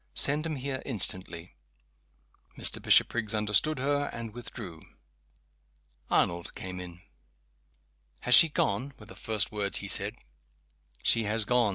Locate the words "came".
6.55-6.79